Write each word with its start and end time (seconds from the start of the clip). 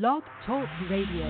Blog 0.00 0.22
Talk 0.46 0.66
Radio. 0.88 1.26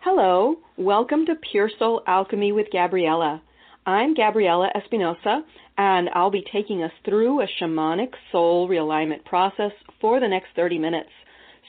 Hello, 0.00 0.56
welcome 0.78 1.26
to 1.26 1.34
Pure 1.34 1.68
Soul 1.78 2.02
Alchemy 2.06 2.52
with 2.52 2.68
Gabriella. 2.72 3.42
I'm 3.86 4.14
Gabriella 4.14 4.70
Espinosa, 4.74 5.44
and 5.76 6.08
I'll 6.14 6.30
be 6.30 6.46
taking 6.50 6.82
us 6.82 6.92
through 7.04 7.42
a 7.42 7.46
shamanic 7.60 8.14
soul 8.32 8.66
realignment 8.66 9.26
process 9.26 9.72
for 10.00 10.20
the 10.20 10.28
next 10.28 10.48
30 10.56 10.78
minutes. 10.78 11.10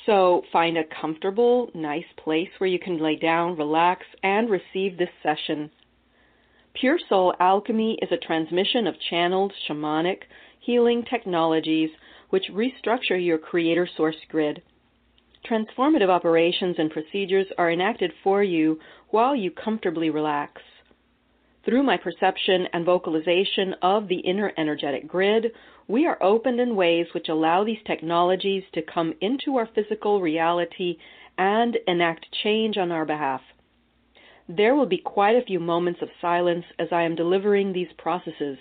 So 0.05 0.44
find 0.53 0.77
a 0.77 0.85
comfortable, 1.02 1.69
nice 1.73 2.05
place 2.23 2.47
where 2.57 2.69
you 2.69 2.80
can 2.80 2.99
lay 2.99 3.17
down, 3.17 3.57
relax, 3.57 4.05
and 4.23 4.49
receive 4.49 4.97
this 4.97 5.09
session. 5.22 5.69
Pure 6.73 6.99
Soul 7.09 7.33
Alchemy 7.41 7.99
is 8.02 8.13
a 8.13 8.25
transmission 8.25 8.88
of 8.88 8.95
channeled 9.09 9.52
shamanic 9.67 10.19
healing 10.61 11.03
technologies 11.03 11.89
which 12.29 12.50
restructure 12.50 13.22
your 13.22 13.38
creator 13.38 13.89
source 13.97 14.16
grid. 14.29 14.61
Transformative 15.50 16.09
operations 16.09 16.77
and 16.79 16.89
procedures 16.89 17.47
are 17.57 17.72
enacted 17.72 18.13
for 18.23 18.41
you 18.41 18.79
while 19.09 19.35
you 19.35 19.52
comfortably 19.52 20.09
relax. 20.09 20.61
Through 21.66 21.81
my 21.81 21.97
perception 21.97 22.67
and 22.73 22.85
vocalization 22.85 23.73
of 23.81 24.08
the 24.08 24.19
inner 24.19 24.53
energetic 24.55 25.08
grid, 25.08 25.52
we 25.88 26.05
are 26.05 26.22
opened 26.22 26.59
in 26.59 26.75
ways 26.75 27.07
which 27.11 27.27
allow 27.27 27.63
these 27.63 27.81
technologies 27.88 28.63
to 28.73 28.83
come 28.83 29.16
into 29.19 29.57
our 29.57 29.66
physical 29.66 30.22
reality 30.22 30.99
and 31.39 31.75
enact 31.88 32.27
change 32.44 32.77
on 32.77 32.91
our 32.91 33.03
behalf. 33.03 33.41
There 34.47 34.75
will 34.75 34.85
be 34.85 34.99
quite 34.99 35.35
a 35.35 35.41
few 35.41 35.59
moments 35.59 36.03
of 36.03 36.09
silence 36.22 36.66
as 36.77 36.89
I 36.91 37.02
am 37.02 37.16
delivering 37.16 37.73
these 37.73 37.91
processes. 37.97 38.59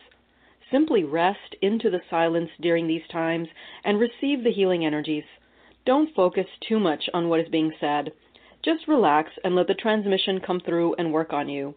Simply 0.70 1.04
rest 1.04 1.56
into 1.60 1.90
the 1.90 2.00
silence 2.08 2.50
during 2.58 2.86
these 2.86 3.06
times 3.12 3.48
and 3.84 4.00
receive 4.00 4.42
the 4.42 4.52
healing 4.52 4.86
energies. 4.86 5.24
Don't 5.84 6.14
focus 6.14 6.46
too 6.66 6.80
much 6.80 7.10
on 7.12 7.28
what 7.28 7.40
is 7.40 7.48
being 7.50 7.74
said. 7.78 8.12
Just 8.62 8.88
relax 8.88 9.30
and 9.44 9.54
let 9.54 9.66
the 9.66 9.74
transmission 9.74 10.40
come 10.40 10.60
through 10.60 10.94
and 10.94 11.12
work 11.12 11.34
on 11.34 11.50
you. 11.50 11.74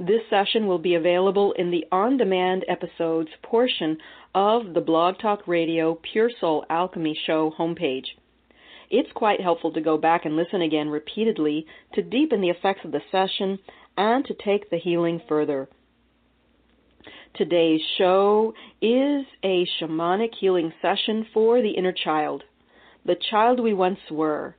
This 0.00 0.22
session 0.30 0.66
will 0.66 0.78
be 0.78 0.94
available 0.94 1.52
in 1.52 1.70
the 1.70 1.84
on 1.92 2.16
demand 2.16 2.64
episodes 2.68 3.28
portion 3.42 3.98
of 4.34 4.72
the 4.72 4.80
Blog 4.80 5.18
Talk 5.18 5.46
Radio 5.46 5.98
Pure 6.10 6.30
Soul 6.40 6.64
Alchemy 6.70 7.14
Show 7.26 7.52
homepage. 7.58 8.06
It's 8.88 9.12
quite 9.12 9.42
helpful 9.42 9.70
to 9.74 9.80
go 9.82 9.98
back 9.98 10.24
and 10.24 10.36
listen 10.36 10.62
again 10.62 10.88
repeatedly 10.88 11.66
to 11.92 12.02
deepen 12.02 12.40
the 12.40 12.48
effects 12.48 12.80
of 12.86 12.92
the 12.92 13.02
session 13.12 13.58
and 13.98 14.24
to 14.24 14.32
take 14.42 14.70
the 14.70 14.78
healing 14.78 15.20
further. 15.28 15.68
Today's 17.34 17.82
show 17.98 18.54
is 18.80 19.26
a 19.44 19.66
shamanic 19.78 20.30
healing 20.40 20.72
session 20.80 21.26
for 21.34 21.60
the 21.60 21.72
inner 21.72 21.92
child, 21.92 22.42
the 23.04 23.16
child 23.30 23.60
we 23.60 23.74
once 23.74 24.00
were. 24.10 24.56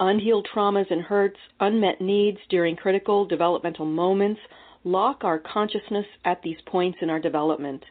Unhealed 0.00 0.46
traumas 0.52 0.90
and 0.90 1.02
hurts, 1.02 1.38
unmet 1.60 2.00
needs 2.00 2.38
during 2.48 2.74
critical 2.74 3.24
developmental 3.24 3.86
moments 3.86 4.40
lock 4.82 5.24
our 5.24 5.38
consciousness 5.38 6.06
at 6.24 6.42
these 6.42 6.60
points 6.66 6.98
in 7.00 7.10
our 7.10 7.20
development. 7.20 7.84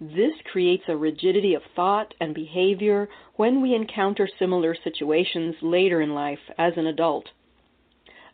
This 0.00 0.34
creates 0.50 0.84
a 0.88 0.96
rigidity 0.96 1.54
of 1.54 1.62
thought 1.74 2.14
and 2.20 2.34
behavior 2.34 3.08
when 3.34 3.60
we 3.60 3.74
encounter 3.74 4.28
similar 4.38 4.74
situations 4.74 5.54
later 5.62 6.00
in 6.00 6.14
life 6.14 6.50
as 6.58 6.76
an 6.76 6.86
adult. 6.86 7.28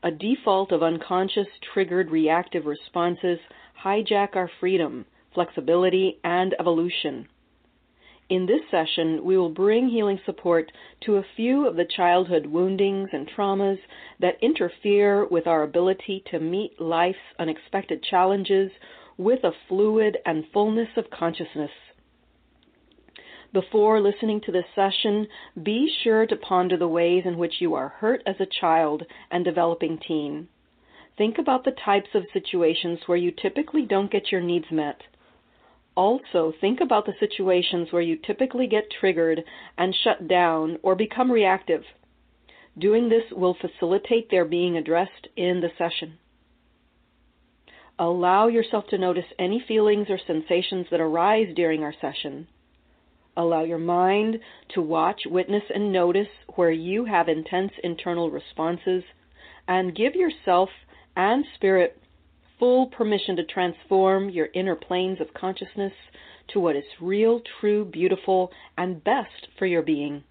A 0.03 0.11
default 0.11 0.73
of 0.73 0.83
unconscious 0.83 1.49
triggered 1.73 2.11
reactive 2.11 2.67
responses 2.67 3.39
hijack 3.83 4.37
our 4.37 4.51
freedom, 4.61 5.07
flexibility, 5.33 6.19
and 6.23 6.55
evolution. 6.59 7.29
In 8.31 8.47
this 8.47 8.63
session, 8.71 9.23
we 9.23 9.37
will 9.37 9.51
bring 9.51 9.89
healing 9.89 10.19
support 10.25 10.73
to 11.03 11.17
a 11.17 11.27
few 11.37 11.67
of 11.67 11.77
the 11.77 11.85
childhood 11.85 12.47
woundings 12.47 13.11
and 13.13 13.29
traumas 13.29 13.79
that 14.19 14.43
interfere 14.43 15.27
with 15.27 15.47
our 15.47 15.63
ability 15.63 16.25
to 16.31 16.41
meet 16.41 16.81
life's 16.81 17.19
unexpected 17.39 18.03
challenges 18.03 18.73
with 19.19 19.45
a 19.45 19.53
fluid 19.69 20.17
and 20.25 20.47
fullness 20.53 20.89
of 20.97 21.11
consciousness. 21.11 21.71
Before 23.53 24.01
listening 24.01 24.41
to 24.47 24.53
this 24.53 24.65
session, 24.75 25.29
be 25.63 25.89
sure 26.03 26.27
to 26.27 26.35
ponder 26.35 26.79
the 26.79 26.89
ways 26.89 27.25
in 27.27 27.37
which 27.37 27.61
you 27.61 27.75
are 27.75 27.89
hurt 27.89 28.23
as 28.27 28.41
a 28.41 28.47
child 28.47 29.05
and 29.31 29.45
developing 29.45 29.99
teen. 29.99 30.49
Think 31.17 31.39
about 31.39 31.65
the 31.65 31.71
types 31.85 32.09
of 32.15 32.25
situations 32.33 33.01
where 33.07 33.19
you 33.19 33.31
typically 33.31 33.83
don't 33.83 34.11
get 34.11 34.33
your 34.33 34.41
needs 34.41 34.73
met. 34.73 35.03
Also, 35.97 36.53
think 36.61 36.81
about 36.81 37.07
the 37.07 37.15
situations 37.21 37.93
where 37.93 38.03
you 38.03 38.17
typically 38.17 38.67
get 38.67 38.91
triggered 38.91 39.45
and 39.79 39.95
shut 39.95 40.27
down 40.27 40.79
or 40.83 40.95
become 40.95 41.31
reactive. 41.31 41.85
Doing 42.77 43.09
this 43.09 43.31
will 43.31 43.55
facilitate 43.55 44.31
their 44.31 44.45
being 44.45 44.77
addressed 44.77 45.29
in 45.37 45.61
the 45.61 45.71
session. 45.79 46.19
Allow 47.99 48.49
yourself 48.49 48.89
to 48.89 48.99
notice 48.99 49.27
any 49.39 49.61
feelings 49.61 50.09
or 50.11 50.19
sensations 50.19 50.87
that 50.91 51.01
arise 51.01 51.55
during 51.55 51.85
our 51.85 51.95
session. 52.01 52.49
Allow 53.37 53.63
your 53.63 53.79
mind 53.79 54.41
to 54.71 54.83
watch, 54.83 55.23
witness, 55.27 55.63
and 55.73 55.93
notice 55.93 56.29
where 56.57 56.73
you 56.73 57.05
have 57.05 57.29
intense 57.29 57.73
internal 57.85 58.31
responses, 58.31 59.05
and 59.69 59.95
give 59.95 60.17
yourself 60.17 60.71
and 61.17 61.45
spirit 61.55 62.01
full 62.65 62.87
permission 62.87 63.37
to 63.37 63.45
transform 63.45 64.31
your 64.31 64.49
inner 64.55 64.75
planes 64.75 65.21
of 65.21 65.35
consciousness 65.35 65.93
to 66.49 66.59
what 66.59 66.75
is 66.75 66.85
real, 66.99 67.43
true, 67.61 67.85
beautiful, 67.85 68.51
and 68.79 69.05
best 69.05 69.49
for 69.59 69.67
your 69.67 69.83
being. 69.83 70.25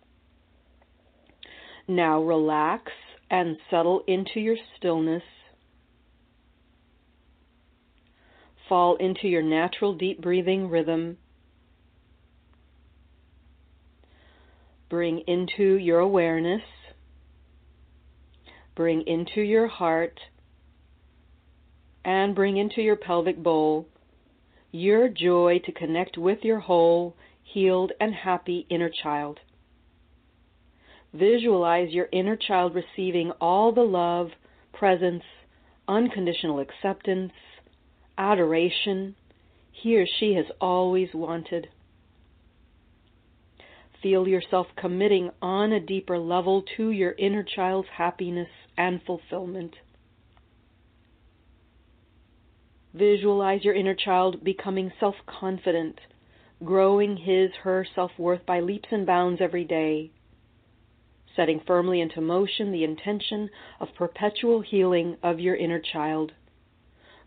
Now 1.87 2.23
relax 2.23 2.91
and 3.29 3.57
settle 3.69 4.01
into 4.07 4.39
your 4.39 4.55
stillness. 4.75 5.21
Fall 8.67 8.95
into 8.95 9.27
your 9.27 9.43
natural 9.43 9.93
deep 9.93 10.19
breathing 10.19 10.71
rhythm. 10.71 11.17
Bring 14.89 15.19
into 15.27 15.75
your 15.75 15.99
awareness. 15.99 16.63
Bring 18.73 19.03
into 19.05 19.41
your 19.41 19.67
heart 19.67 20.19
and 22.05 22.35
bring 22.35 22.57
into 22.57 22.81
your 22.81 22.95
pelvic 22.95 23.41
bowl 23.41 23.87
your 24.73 25.07
joy 25.07 25.61
to 25.63 25.71
connect 25.71 26.17
with 26.17 26.39
your 26.43 26.59
whole, 26.59 27.15
healed, 27.43 27.91
and 27.99 28.13
happy 28.13 28.65
inner 28.69 28.89
child. 28.89 29.39
Visualize 31.13 31.91
your 31.91 32.09
inner 32.11 32.35
child 32.35 32.73
receiving 32.73 33.31
all 33.39 33.71
the 33.71 33.81
love, 33.83 34.31
presence, 34.73 35.23
unconditional 35.87 36.59
acceptance, 36.59 37.31
adoration 38.17 39.15
he 39.71 39.97
or 39.97 40.07
she 40.19 40.33
has 40.33 40.45
always 40.59 41.09
wanted. 41.13 41.67
Feel 44.01 44.27
yourself 44.27 44.67
committing 44.75 45.29
on 45.41 45.71
a 45.71 45.79
deeper 45.79 46.17
level 46.17 46.63
to 46.77 46.89
your 46.89 47.11
inner 47.13 47.43
child's 47.43 47.89
happiness 47.89 48.49
and 48.77 49.01
fulfillment. 49.05 49.75
Visualize 52.95 53.65
your 53.65 53.73
inner 53.73 53.95
child 53.95 54.43
becoming 54.43 54.91
self 54.99 55.15
confident, 55.25 55.99
growing 56.63 57.17
his, 57.17 57.51
her 57.63 57.83
self 57.95 58.11
worth 58.19 58.45
by 58.45 58.59
leaps 58.59 58.89
and 58.91 59.03
bounds 59.03 59.41
every 59.41 59.63
day, 59.63 60.11
setting 61.35 61.59
firmly 61.59 62.01
into 62.01 62.21
motion 62.21 62.71
the 62.71 62.83
intention 62.83 63.49
of 63.79 63.95
perpetual 63.95 64.61
healing 64.61 65.17
of 65.23 65.39
your 65.39 65.55
inner 65.55 65.79
child, 65.79 66.33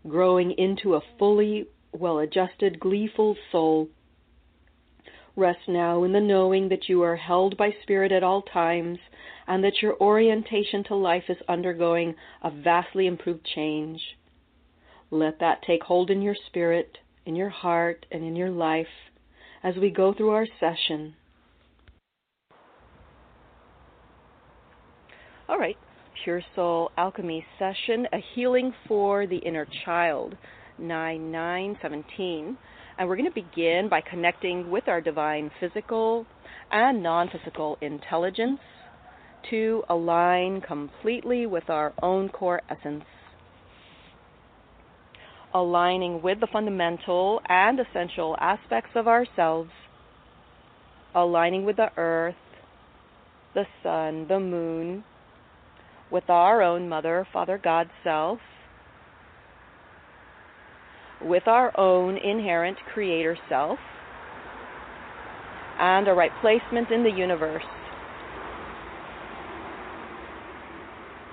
growing 0.07 0.51
into 0.51 0.95
a 0.95 1.01
fully 1.19 1.67
well 1.91 2.19
adjusted, 2.19 2.79
gleeful 2.79 3.35
soul. 3.51 3.89
Rest 5.35 5.67
now 5.67 6.05
in 6.05 6.13
the 6.13 6.21
knowing 6.21 6.69
that 6.69 6.87
you 6.87 7.01
are 7.01 7.17
held 7.17 7.57
by 7.57 7.75
Spirit 7.81 8.13
at 8.13 8.23
all 8.23 8.41
times 8.41 8.99
and 9.45 9.61
that 9.65 9.81
your 9.81 9.99
orientation 9.99 10.85
to 10.85 10.95
life 10.95 11.29
is 11.29 11.37
undergoing 11.49 12.15
a 12.41 12.49
vastly 12.49 13.05
improved 13.05 13.43
change. 13.43 14.17
Let 15.09 15.39
that 15.39 15.61
take 15.65 15.83
hold 15.83 16.09
in 16.09 16.21
your 16.21 16.35
spirit, 16.47 16.97
in 17.25 17.35
your 17.35 17.49
heart, 17.49 18.05
and 18.11 18.23
in 18.23 18.35
your 18.35 18.49
life 18.49 18.87
as 19.63 19.75
we 19.75 19.89
go 19.89 20.13
through 20.13 20.31
our 20.31 20.47
session. 20.59 21.15
All 25.49 25.57
right, 25.57 25.77
Pure 26.23 26.41
Soul 26.55 26.91
Alchemy 26.97 27.45
session, 27.57 28.05
a 28.11 28.17
healing 28.35 28.73
for 28.87 29.25
the 29.27 29.37
inner 29.37 29.65
child, 29.85 30.35
9917. 30.77 32.57
And 32.99 33.07
we're 33.07 33.15
going 33.15 33.31
to 33.31 33.33
begin 33.33 33.87
by 33.89 34.01
connecting 34.01 34.69
with 34.69 34.87
our 34.87 34.99
divine 34.99 35.51
physical 35.59 36.25
and 36.71 37.01
non 37.01 37.29
physical 37.29 37.77
intelligence 37.79 38.59
to 39.49 39.83
align 39.89 40.59
completely 40.61 41.45
with 41.45 41.69
our 41.69 41.93
own 42.01 42.27
core 42.29 42.61
essence. 42.69 43.05
Aligning 45.53 46.21
with 46.21 46.39
the 46.39 46.47
fundamental 46.51 47.41
and 47.47 47.79
essential 47.79 48.35
aspects 48.39 48.91
of 48.95 49.07
ourselves, 49.07 49.71
aligning 51.15 51.65
with 51.65 51.77
the 51.77 51.89
earth, 51.97 52.35
the 53.55 53.63
sun, 53.81 54.27
the 54.27 54.39
moon, 54.39 55.03
with 56.11 56.29
our 56.29 56.61
own 56.61 56.87
Mother, 56.87 57.27
Father, 57.31 57.59
God 57.61 57.89
self, 58.03 58.39
with 61.21 61.47
our 61.47 61.77
own 61.79 62.17
inherent 62.17 62.77
Creator 62.93 63.37
self, 63.49 63.79
and 65.79 66.07
a 66.07 66.13
right 66.13 66.31
placement 66.41 66.91
in 66.91 67.03
the 67.03 67.11
universe. 67.11 67.63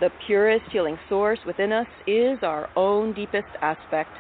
The 0.05 0.11
purest 0.27 0.67
healing 0.71 0.99
source 1.09 1.39
within 1.47 1.73
us 1.73 1.87
is 2.06 2.39
our 2.43 2.69
own 2.77 3.15
deepest 3.15 3.49
aspect. 3.62 4.11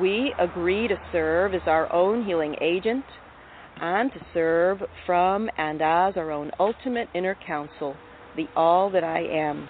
We 0.00 0.34
agree 0.36 0.88
to 0.88 0.96
serve 1.12 1.54
as 1.54 1.60
our 1.66 1.92
own 1.92 2.26
healing 2.26 2.56
agent 2.60 3.04
and 3.80 4.12
to 4.12 4.18
serve 4.34 4.82
from 5.06 5.48
and 5.58 5.80
as 5.80 6.16
our 6.16 6.32
own 6.32 6.50
ultimate 6.58 7.06
inner 7.14 7.36
counsel 7.46 7.94
the 8.34 8.46
all 8.56 8.90
that 8.90 9.04
I 9.04 9.20
am. 9.20 9.68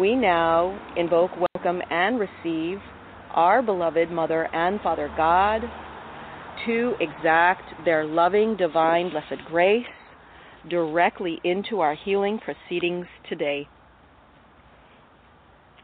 We 0.00 0.14
now 0.14 0.80
invoke, 0.96 1.32
welcome, 1.54 1.82
and 1.90 2.18
receive 2.18 2.78
our 3.34 3.60
beloved 3.60 4.10
Mother 4.10 4.48
and 4.54 4.80
Father 4.80 5.12
God 5.18 5.60
to 6.64 6.94
exact 6.98 7.84
their 7.84 8.06
loving, 8.06 8.56
divine, 8.56 9.10
blessed 9.10 9.44
grace 9.48 9.84
directly 10.70 11.40
into 11.44 11.80
our 11.80 11.94
healing 11.94 12.38
proceedings 12.38 13.04
today. 13.28 13.68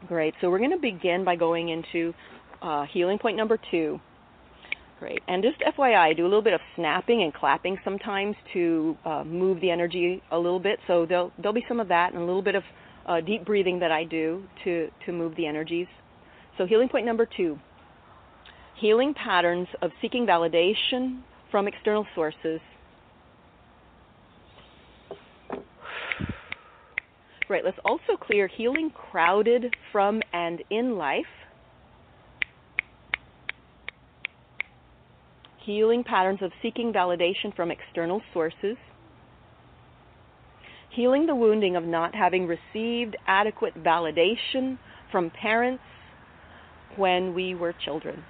Great. 0.07 0.33
So 0.41 0.49
we're 0.49 0.59
going 0.59 0.71
to 0.71 0.77
begin 0.77 1.23
by 1.23 1.35
going 1.35 1.69
into 1.69 2.13
uh, 2.61 2.85
healing 2.91 3.17
point 3.17 3.37
number 3.37 3.59
two. 3.71 3.99
Great. 4.99 5.21
And 5.27 5.43
just 5.43 5.59
FYI, 5.59 5.97
I 5.97 6.13
do 6.13 6.23
a 6.23 6.29
little 6.29 6.41
bit 6.41 6.53
of 6.53 6.61
snapping 6.75 7.23
and 7.23 7.33
clapping 7.33 7.77
sometimes 7.83 8.35
to 8.53 8.97
uh, 9.03 9.23
move 9.23 9.59
the 9.61 9.69
energy 9.69 10.23
a 10.31 10.37
little 10.37 10.59
bit. 10.59 10.79
So 10.87 11.05
there'll, 11.05 11.31
there'll 11.37 11.53
be 11.53 11.65
some 11.67 11.79
of 11.79 11.89
that 11.89 12.13
and 12.13 12.21
a 12.21 12.25
little 12.25 12.41
bit 12.41 12.55
of 12.55 12.63
uh, 13.05 13.21
deep 13.21 13.45
breathing 13.45 13.79
that 13.79 13.91
I 13.91 14.03
do 14.03 14.43
to, 14.63 14.89
to 15.05 15.11
move 15.11 15.35
the 15.35 15.45
energies. 15.45 15.87
So, 16.57 16.65
healing 16.65 16.89
point 16.89 17.05
number 17.05 17.25
two 17.25 17.59
healing 18.77 19.13
patterns 19.13 19.67
of 19.81 19.91
seeking 20.01 20.25
validation 20.25 21.21
from 21.49 21.67
external 21.67 22.05
sources. 22.13 22.59
Right, 27.47 27.63
let's 27.63 27.77
also 27.85 28.17
clear 28.19 28.47
healing 28.47 28.91
crowded 29.11 29.75
from 29.91 30.21
and 30.33 30.63
in 30.71 30.97
life 30.97 31.25
healing 35.65 36.03
patterns 36.03 36.39
of 36.41 36.51
seeking 36.61 36.93
validation 36.93 37.55
from 37.55 37.71
external 37.71 38.21
sources, 38.33 38.77
healing 40.89 41.25
the 41.25 41.35
wounding 41.35 41.75
of 41.75 41.83
not 41.83 42.13
having 42.13 42.47
received 42.47 43.17
adequate 43.27 43.73
validation 43.83 44.77
from 45.11 45.31
parents 45.31 45.83
when 46.95 47.33
we 47.33 47.55
were 47.55 47.73
children. 47.83 48.23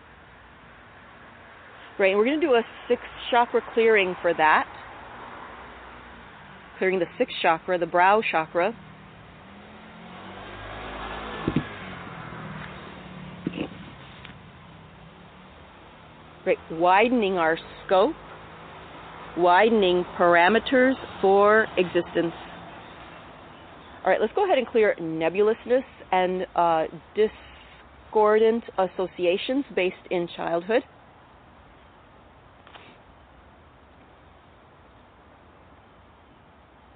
Great, 1.98 2.12
and 2.12 2.20
we're 2.20 2.26
going 2.26 2.40
to 2.40 2.46
do 2.46 2.54
a 2.54 2.64
sixth 2.88 3.06
chakra 3.30 3.62
clearing 3.74 4.16
for 4.22 4.34
that. 4.34 4.68
Clearing 6.78 7.00
the 7.00 7.06
sixth 7.18 7.36
chakra, 7.42 7.78
the 7.78 7.86
brow 7.86 8.22
chakra. 8.32 8.76
Widening 16.72 17.38
our 17.38 17.58
scope, 17.86 18.16
widening 19.38 20.06
parameters 20.18 20.96
for 21.22 21.68
existence. 21.78 22.34
All 24.04 24.12
right, 24.12 24.22
let's 24.22 24.34
go 24.34 24.46
ahead 24.46 24.58
and 24.58 24.68
clear 24.68 24.96
nebulousness 25.00 25.84
and 26.12 26.46
uh, 26.56 26.86
discordant 27.16 28.64
associations 28.78 29.66
based 29.76 29.96
in 30.12 30.28
childhood. 30.36 30.84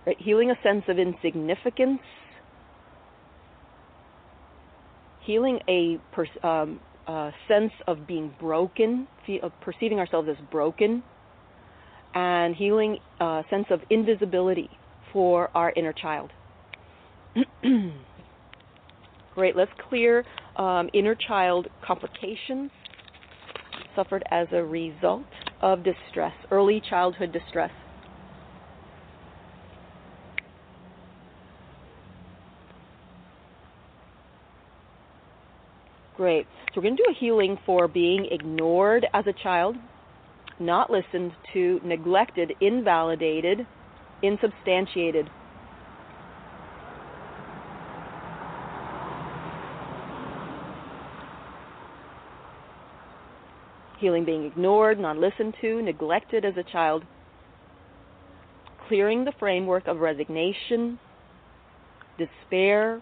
Right, 0.06 0.18
healing 0.19 0.51
a 0.51 0.56
sense 0.63 0.84
of 0.88 0.98
insignificance, 0.98 2.00
healing 5.22 5.60
a 5.68 6.00
um, 6.48 6.80
uh, 7.09 7.31
sense 7.47 7.71
of 7.88 8.06
being 8.06 8.31
broken, 8.39 9.07
of 9.41 9.51
perceiving 9.61 9.97
ourselves 9.97 10.29
as 10.29 10.38
broken, 10.51 11.01
and 12.13 12.56
healing 12.56 12.97
a 13.19 13.41
sense 13.50 13.65
of 13.71 13.79
invisibility 13.89 14.69
for 15.11 15.50
our 15.56 15.73
inner 15.75 15.91
child. 15.91 16.29
Great, 19.33 19.56
let's 19.56 19.71
clear 19.89 20.23
um, 20.56 20.88
inner 20.94 21.15
child 21.15 21.67
complications 21.83 22.69
suffered 23.95 24.23
as 24.29 24.48
a 24.51 24.63
result 24.63 25.25
of 25.62 25.84
distress, 25.84 26.34
early 26.51 26.79
childhood 26.91 27.31
distress. 27.31 27.72
Great. 36.19 36.47
So 36.67 36.81
we're 36.81 36.81
going 36.81 36.97
to 36.97 37.03
do 37.03 37.09
a 37.09 37.17
healing 37.17 37.57
for 37.65 37.88
being 37.88 38.27
ignored 38.29 39.07
as 39.13 39.25
a 39.25 39.31
child, 39.41 39.77
not 40.59 40.91
listened 40.91 41.31
to, 41.53 41.79
neglected, 41.81 42.51
invalidated, 42.59 43.65
insubstantiated. 44.21 45.29
Healing 54.01 54.25
being 54.25 54.43
ignored, 54.43 54.99
not 54.99 55.15
listened 55.15 55.55
to, 55.61 55.81
neglected 55.81 56.43
as 56.43 56.57
a 56.57 56.69
child. 56.69 57.05
Clearing 58.89 59.23
the 59.23 59.31
framework 59.39 59.88
of 59.88 60.01
resignation, 60.01 60.99
despair, 62.17 63.01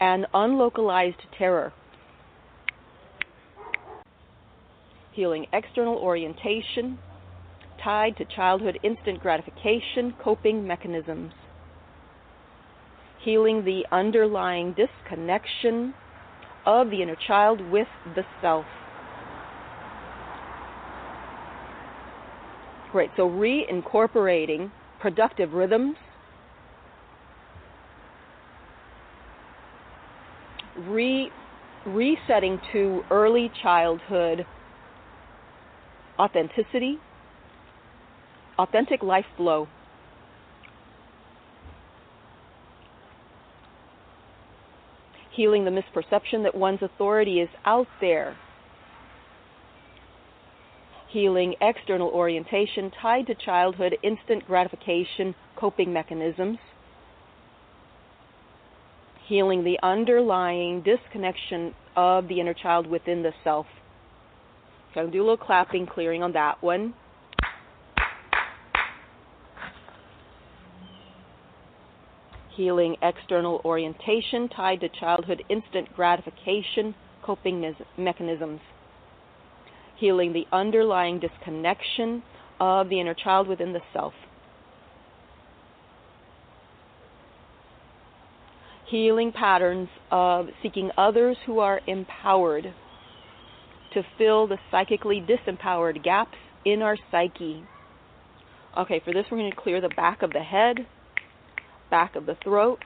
and 0.00 0.26
unlocalized 0.34 1.22
terror. 1.38 1.72
Healing 5.12 5.46
external 5.52 5.96
orientation 5.96 6.98
tied 7.82 8.16
to 8.16 8.24
childhood 8.36 8.78
instant 8.82 9.20
gratification 9.20 10.14
coping 10.22 10.66
mechanisms, 10.66 11.32
healing 13.24 13.64
the 13.64 13.84
underlying 13.92 14.74
disconnection 14.74 15.94
of 16.64 16.90
the 16.90 17.02
inner 17.02 17.16
child 17.26 17.60
with 17.70 17.88
the 18.14 18.24
self. 18.40 18.64
Great, 22.92 23.10
so 23.16 23.28
reincorporating 23.28 24.70
productive 25.00 25.52
rhythms, 25.52 25.96
re- 30.88 31.30
resetting 31.86 32.60
to 32.72 33.02
early 33.10 33.50
childhood 33.62 34.46
authenticity, 36.22 36.98
authentic 38.58 39.02
life 39.02 39.26
flow. 39.36 39.68
healing 45.34 45.64
the 45.64 45.70
misperception 45.70 46.42
that 46.42 46.54
one's 46.54 46.82
authority 46.82 47.40
is 47.40 47.48
out 47.64 47.86
there, 48.00 48.36
healing 51.08 51.54
external 51.60 52.08
orientation 52.08 52.90
tied 53.00 53.26
to 53.26 53.34
childhood 53.34 53.96
instant 54.02 54.46
gratification 54.46 55.34
coping 55.56 55.92
mechanisms, 55.92 56.58
healing 59.26 59.64
the 59.64 59.78
underlying 59.82 60.82
disconnection 60.82 61.74
of 61.96 62.28
the 62.28 62.40
inner 62.40 62.54
child 62.54 62.86
within 62.86 63.22
the 63.22 63.32
self. 63.44 63.66
So 64.94 65.00
I'll 65.00 65.10
do 65.10 65.20
a 65.20 65.24
little 65.24 65.36
clapping, 65.36 65.86
clearing 65.86 66.22
on 66.22 66.32
that 66.32 66.62
one. 66.62 66.94
Healing 72.54 72.96
external 73.00 73.62
orientation 73.64 74.48
tied 74.48 74.80
to 74.80 74.88
childhood 75.00 75.42
instant 75.48 75.94
gratification 75.94 76.94
coping 77.22 77.74
mechanisms. 77.96 78.60
Healing 79.96 80.34
the 80.34 80.46
underlying 80.52 81.20
disconnection 81.20 82.22
of 82.60 82.90
the 82.90 83.00
inner 83.00 83.14
child 83.14 83.48
within 83.48 83.72
the 83.72 83.80
self. 83.94 84.12
Healing 88.86 89.32
patterns 89.32 89.88
of 90.10 90.48
seeking 90.62 90.90
others 90.98 91.38
who 91.46 91.60
are 91.60 91.80
empowered 91.86 92.74
to 93.94 94.02
fill 94.18 94.46
the 94.46 94.58
psychically 94.70 95.20
disempowered 95.20 96.02
gaps 96.02 96.36
in 96.64 96.82
our 96.82 96.96
psyche. 97.10 97.64
Okay, 98.76 99.00
for 99.04 99.12
this, 99.12 99.26
we're 99.30 99.38
going 99.38 99.50
to 99.50 99.56
clear 99.56 99.80
the 99.80 99.90
back 99.90 100.22
of 100.22 100.32
the 100.32 100.40
head, 100.42 100.86
back 101.90 102.16
of 102.16 102.26
the 102.26 102.36
throat, 102.42 102.82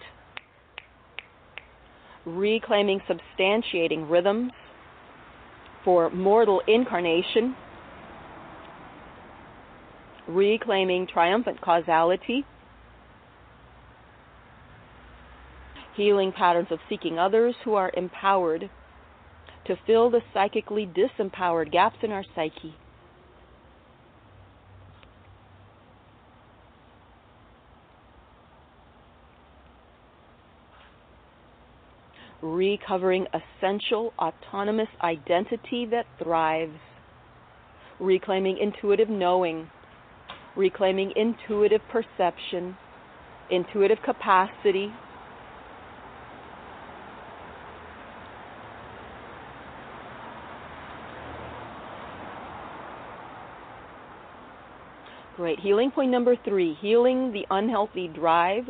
reclaiming 2.25 3.00
substantiating 3.08 4.10
rhythms 4.10 4.52
for 5.84 6.10
mortal 6.10 6.60
incarnation, 6.66 7.54
reclaiming 10.26 11.06
triumphant 11.06 11.60
causality, 11.60 12.44
healing 15.94 16.32
patterns 16.32 16.68
of 16.70 16.80
seeking 16.88 17.18
others 17.18 17.54
who 17.64 17.75
are 17.75 17.92
empowered 17.96 18.68
to 19.66 19.76
fill 19.87 20.11
the 20.11 20.20
psychically 20.32 20.87
disempowered 20.87 21.73
gaps 21.73 21.96
in 22.02 22.12
our 22.12 22.25
psyche. 22.35 22.75
Recovering 32.42 33.26
essential 33.32 34.12
autonomous 34.18 34.88
identity 35.02 35.87
that 35.90 36.06
thrives. 36.23 36.78
Reclaiming 37.99 38.58
intuitive 38.58 39.08
knowing. 39.08 39.68
Reclaiming 40.54 41.12
intuitive 41.16 41.80
perception. 41.90 42.76
Intuitive 43.50 43.99
capacity 44.04 44.92
Great. 55.47 55.61
Healing 55.61 55.93
point 55.93 56.11
number 56.11 56.35
three 56.45 56.76
healing 56.83 57.33
the 57.33 57.47
unhealthy 57.50 58.09
drive 58.09 58.65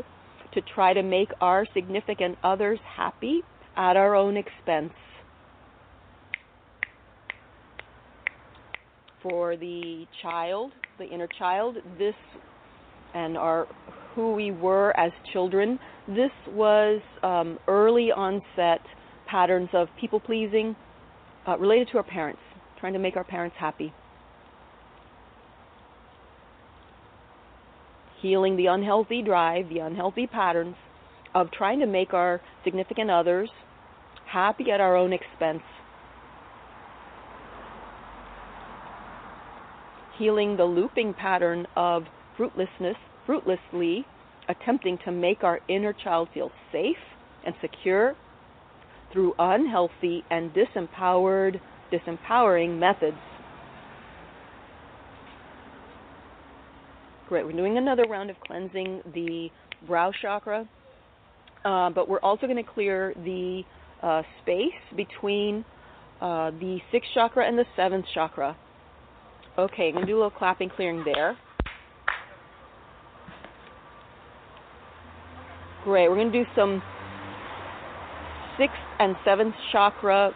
to 0.52 0.60
try 0.74 0.92
to 0.92 1.02
make 1.02 1.30
our 1.40 1.66
significant 1.72 2.36
others 2.44 2.78
happy 2.94 3.40
at 3.78 3.96
our 3.96 4.14
own 4.14 4.36
expense. 4.36 4.92
For 9.22 9.56
the 9.56 10.04
child, 10.20 10.72
the 10.98 11.06
inner 11.06 11.26
child, 11.38 11.78
this 11.98 12.14
and 13.14 13.38
our 13.38 13.66
who 14.14 14.34
we 14.34 14.50
were 14.50 14.94
as 15.00 15.12
children, 15.32 15.78
this 16.06 16.30
was 16.48 17.00
um, 17.22 17.58
early 17.68 18.12
onset 18.12 18.82
patterns 19.26 19.70
of 19.72 19.88
people 19.98 20.20
pleasing 20.20 20.76
uh, 21.48 21.56
related 21.56 21.88
to 21.92 21.96
our 21.96 22.04
parents, 22.04 22.42
trying 22.78 22.92
to 22.92 22.98
make 22.98 23.16
our 23.16 23.24
parents 23.24 23.56
happy. 23.58 23.94
Healing 28.26 28.56
the 28.56 28.66
unhealthy 28.66 29.22
drive, 29.22 29.68
the 29.68 29.78
unhealthy 29.78 30.26
patterns 30.26 30.74
of 31.34 31.50
trying 31.52 31.78
to 31.78 31.86
make 31.86 32.12
our 32.12 32.40
significant 32.64 33.08
others 33.10 33.48
happy 34.26 34.70
at 34.72 34.80
our 34.80 34.96
own 34.96 35.12
expense. 35.12 35.62
Healing 40.18 40.56
the 40.56 40.64
looping 40.64 41.14
pattern 41.14 41.66
of 41.76 42.04
fruitlessness, 42.36 42.96
fruitlessly 43.26 44.04
attempting 44.48 44.98
to 45.04 45.12
make 45.12 45.44
our 45.44 45.60
inner 45.68 45.92
child 45.92 46.28
feel 46.34 46.50
safe 46.72 46.96
and 47.44 47.54
secure 47.60 48.16
through 49.12 49.34
unhealthy 49.38 50.24
and 50.30 50.50
disempowered, 50.52 51.60
disempowering 51.92 52.78
methods. 52.78 53.16
Great. 57.28 57.44
We're 57.44 57.52
doing 57.52 57.76
another 57.76 58.04
round 58.04 58.30
of 58.30 58.36
cleansing 58.46 59.02
the 59.12 59.50
brow 59.84 60.12
chakra, 60.22 60.68
uh, 61.64 61.90
but 61.90 62.08
we're 62.08 62.20
also 62.20 62.46
going 62.46 62.62
to 62.62 62.70
clear 62.70 63.14
the 63.24 63.62
uh, 64.00 64.22
space 64.42 64.72
between 64.96 65.64
uh, 66.20 66.52
the 66.52 66.78
sixth 66.92 67.10
chakra 67.14 67.44
and 67.44 67.58
the 67.58 67.64
seventh 67.74 68.04
chakra. 68.14 68.56
Okay, 69.58 69.88
I'm 69.88 69.94
going 69.94 70.06
to 70.06 70.12
do 70.12 70.16
a 70.16 70.18
little 70.18 70.30
clapping 70.30 70.70
clearing 70.70 71.02
there. 71.04 71.36
Great. 75.82 76.08
We're 76.08 76.14
going 76.14 76.30
to 76.30 76.44
do 76.44 76.48
some 76.54 76.80
sixth 78.56 78.76
and 79.00 79.16
seventh 79.24 79.54
chakra 79.72 80.32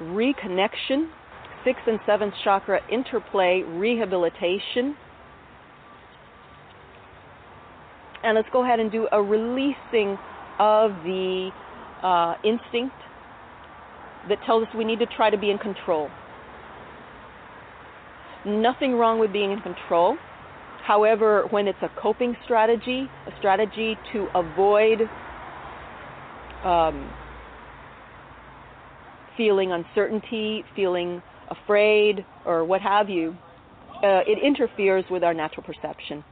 reconnection, 0.00 1.10
sixth 1.64 1.82
and 1.88 1.98
seventh 2.06 2.34
chakra 2.44 2.80
interplay 2.88 3.62
rehabilitation. 3.66 4.96
And 8.22 8.36
let's 8.36 8.48
go 8.52 8.64
ahead 8.64 8.80
and 8.80 8.92
do 8.92 9.08
a 9.12 9.22
releasing 9.22 10.18
of 10.58 10.92
the 11.04 11.50
uh, 12.02 12.34
instinct 12.44 12.94
that 14.28 14.38
tells 14.44 14.66
us 14.66 14.74
we 14.76 14.84
need 14.84 14.98
to 14.98 15.06
try 15.06 15.30
to 15.30 15.38
be 15.38 15.50
in 15.50 15.58
control. 15.58 16.10
Nothing 18.44 18.94
wrong 18.94 19.18
with 19.18 19.32
being 19.32 19.52
in 19.52 19.60
control. 19.60 20.16
However, 20.86 21.46
when 21.50 21.68
it's 21.68 21.78
a 21.82 21.90
coping 22.00 22.36
strategy, 22.44 23.08
a 23.26 23.38
strategy 23.38 23.96
to 24.12 24.26
avoid 24.34 25.02
um, 26.64 27.10
feeling 29.36 29.72
uncertainty, 29.72 30.64
feeling 30.74 31.22
afraid, 31.48 32.24
or 32.44 32.64
what 32.64 32.80
have 32.80 33.08
you, 33.08 33.34
uh, 34.02 34.20
it 34.26 34.38
interferes 34.42 35.04
with 35.10 35.22
our 35.22 35.34
natural 35.34 35.62
perception. 35.62 36.24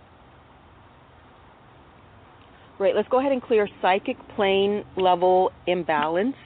Great. 2.78 2.94
Let's 2.94 3.08
go 3.08 3.18
ahead 3.18 3.32
and 3.32 3.42
clear 3.42 3.68
psychic 3.82 4.16
plane 4.36 4.84
level 4.96 5.50
imbalance. 5.66 6.36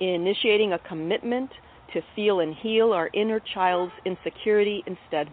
Initiating 0.00 0.72
a 0.72 0.78
commitment 0.78 1.50
to 1.92 2.00
feel 2.16 2.40
and 2.40 2.54
heal 2.54 2.94
our 2.94 3.10
inner 3.12 3.42
child's 3.52 3.92
insecurity 4.06 4.82
instead. 4.86 5.28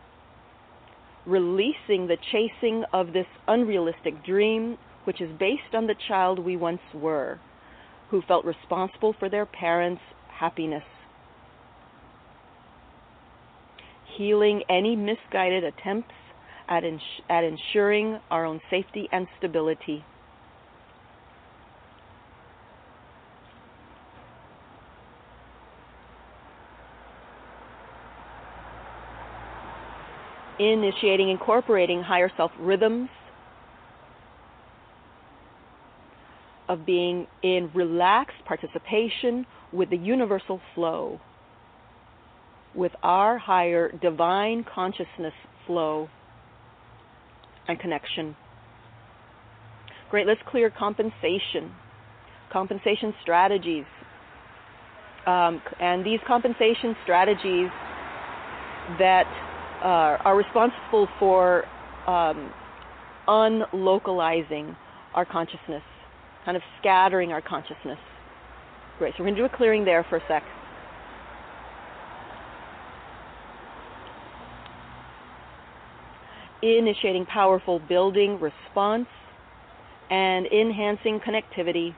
Releasing 1.26 2.08
the 2.08 2.18
chasing 2.34 2.84
of 2.92 3.14
this 3.14 3.26
unrealistic 3.48 4.26
dream, 4.26 4.78
which 5.06 5.22
is 5.22 5.30
based 5.40 5.74
on 5.74 5.88
the 5.88 5.96
child 6.10 6.40
we 6.40 6.58
once 6.58 6.82
were, 6.94 7.40
who 8.10 8.22
felt 8.28 8.44
responsible 8.44 9.16
for 9.18 9.30
their 9.30 9.46
parents' 9.46 10.02
happiness 10.28 10.84
healing 14.18 14.64
any 14.70 14.96
misguided 14.96 15.64
attempts 15.64 16.14
at, 16.68 16.84
ins- 16.84 17.02
at 17.30 17.44
ensuring 17.44 18.20
our 18.32 18.46
own 18.46 18.60
safety 18.70 19.08
and 19.12 19.28
stability. 19.38 20.04
Initiating, 30.60 31.30
incorporating 31.30 32.02
higher 32.02 32.32
self 32.36 32.52
rhythms 32.60 33.10
of 36.68 36.86
being 36.86 37.28
in 37.44 37.70
relaxed 37.74 38.44
participation 38.46 39.46
with 39.72 39.90
the 39.90 39.98
universal 39.98 40.60
flow 40.74 41.20
with 42.76 42.92
our 43.04 43.38
higher 43.38 43.92
divine 44.02 44.64
consciousness 44.74 45.34
flow. 45.66 46.10
and 47.68 47.80
connection. 47.80 48.36
Great, 50.10 50.26
let's 50.26 50.40
clear 50.50 50.70
compensation, 50.70 51.72
compensation 52.52 53.14
strategies. 53.22 53.84
Um, 55.26 55.62
and 55.82 56.06
these 56.06 56.20
compensation 56.26 56.96
strategies 57.04 57.70
that 59.00 59.26
uh, 59.84 60.24
are 60.24 60.38
responsible 60.38 61.10
for 61.20 61.66
um, 62.08 62.54
unlocalizing 63.28 64.76
our 65.14 65.26
consciousness, 65.26 65.84
kind 66.46 66.56
of 66.56 66.64
scattering 66.80 67.34
our 67.34 67.42
consciousness. 67.42 68.00
Great, 68.98 69.14
so 69.18 69.24
we're 69.24 69.26
going 69.26 69.36
to 69.36 69.42
do 69.42 69.46
a 69.54 69.58
clearing 69.58 69.84
there 69.84 70.06
for 70.10 70.18
a 70.18 70.22
sec. 70.30 70.44
Initiating 76.62 77.26
powerful 77.26 77.80
building 77.80 78.40
response 78.40 79.08
and 80.10 80.48
enhancing 80.48 81.20
connectivity. 81.20 81.94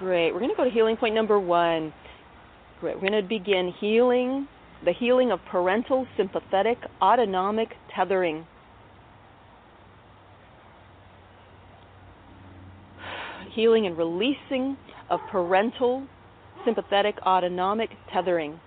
Great. 0.00 0.32
We're 0.32 0.40
going 0.40 0.50
to 0.50 0.56
go 0.56 0.64
to 0.64 0.70
healing 0.70 0.96
point 0.96 1.14
number 1.14 1.38
one. 1.38 1.92
Great. 2.80 2.96
We're 2.96 3.08
going 3.08 3.22
to 3.22 3.28
begin 3.28 3.72
healing 3.80 4.48
the 4.84 4.92
healing 4.92 5.30
of 5.30 5.40
parental 5.50 6.06
sympathetic 6.16 6.78
autonomic 7.00 7.68
tethering. 7.94 8.46
Healing 13.54 13.86
and 13.86 13.96
releasing 13.96 14.76
of 15.08 15.20
parental 15.30 16.06
sympathetic 16.64 17.16
autonomic 17.26 17.90
tethering 18.12 18.60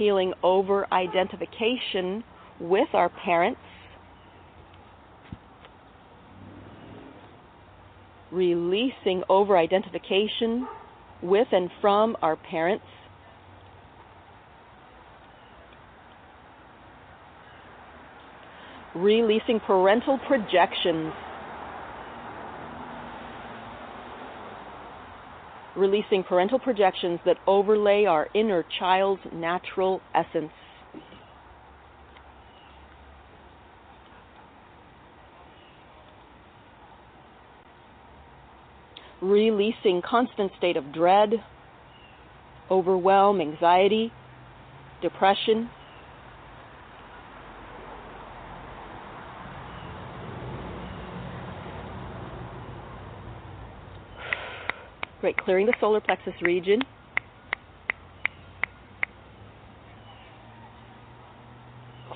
healing 0.00 0.32
over 0.42 0.86
identification 0.92 2.24
with 2.58 2.88
our 2.94 3.10
parents, 3.10 3.60
releasing 8.32 9.22
over 9.28 9.58
identification 9.58 10.66
with 11.22 11.46
and 11.52 11.70
from 11.82 12.16
our 12.22 12.36
parents. 12.36 12.84
Releasing 18.94 19.60
parental 19.60 20.18
projections 20.26 21.12
releasing 25.80 26.22
parental 26.22 26.58
projections 26.58 27.18
that 27.24 27.38
overlay 27.46 28.04
our 28.04 28.28
inner 28.34 28.64
child's 28.78 29.22
natural 29.32 30.00
essence. 30.14 30.52
Releasing 39.22 40.02
constant 40.02 40.52
state 40.58 40.76
of 40.76 40.92
dread, 40.92 41.30
overwhelm, 42.70 43.40
anxiety, 43.40 44.12
depression, 45.02 45.68
Great, 55.20 55.36
clearing 55.36 55.66
the 55.66 55.74
solar 55.80 56.00
plexus 56.00 56.32
region. 56.40 56.80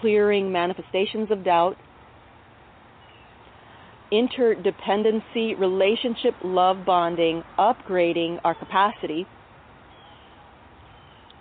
Clearing 0.00 0.50
manifestations 0.50 1.30
of 1.30 1.44
doubt. 1.44 1.76
Interdependency, 4.10 5.58
relationship, 5.58 6.34
love 6.42 6.84
bonding, 6.86 7.42
upgrading 7.58 8.38
our 8.42 8.54
capacity. 8.54 9.26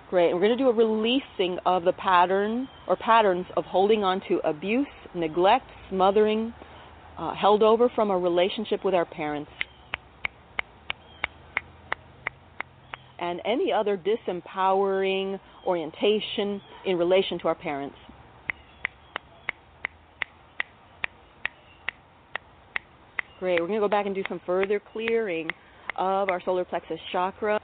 Great, 0.09 0.33
we're 0.33 0.39
going 0.41 0.57
to 0.57 0.63
do 0.63 0.69
a 0.69 0.73
releasing 0.73 1.59
of 1.65 1.83
the 1.85 1.93
pattern 1.93 2.67
or 2.87 2.95
patterns 2.97 3.45
of 3.55 3.63
holding 3.65 4.03
on 4.03 4.21
to 4.27 4.39
abuse, 4.43 4.87
neglect, 5.15 5.65
smothering, 5.89 6.53
uh, 7.17 7.33
held 7.33 7.63
over 7.63 7.89
from 7.95 8.11
a 8.11 8.17
relationship 8.17 8.83
with 8.83 8.93
our 8.93 9.05
parents. 9.05 9.49
And 13.23 13.39
any 13.45 13.71
other 13.71 13.97
disempowering 13.97 15.39
orientation 15.65 16.61
in 16.85 16.97
relation 16.97 17.39
to 17.39 17.47
our 17.47 17.55
parents. 17.55 17.95
Great. 23.39 23.61
We're 23.61 23.67
going 23.67 23.79
to 23.79 23.85
go 23.85 23.89
back 23.89 24.07
and 24.07 24.13
do 24.13 24.23
some 24.27 24.41
further 24.45 24.81
clearing 24.91 25.49
of 25.95 26.29
our 26.29 26.41
solar 26.43 26.65
plexus 26.65 26.99
chakra. 27.13 27.61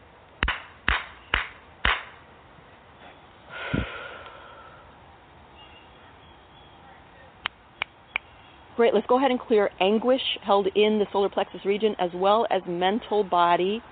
Great. 8.77 8.93
Let's 8.93 9.07
go 9.07 9.17
ahead 9.17 9.31
and 9.31 9.39
clear 9.41 9.69
anguish 9.81 10.21
held 10.41 10.67
in 10.67 10.99
the 10.99 11.05
solar 11.11 11.27
plexus 11.27 11.65
region 11.65 11.97
as 11.99 12.11
well 12.15 12.47
as 12.49 12.61
mental 12.65 13.25
body 13.25 13.83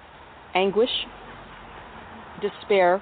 anguish 0.56 0.90
despair, 2.42 3.02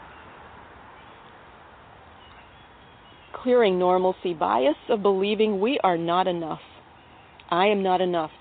clearing 3.33 3.77
normalcy 3.77 4.33
bias 4.33 4.75
of 4.89 5.01
believing 5.01 5.59
we 5.59 5.79
are 5.83 5.97
not 5.97 6.27
enough. 6.27 6.61
I 7.49 7.67
am 7.67 7.83
not 7.83 8.01
enough. 8.01 8.31